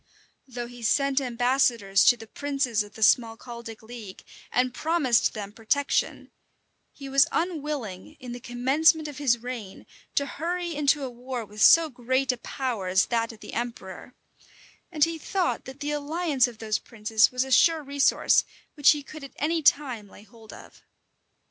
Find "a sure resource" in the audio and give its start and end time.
17.43-18.43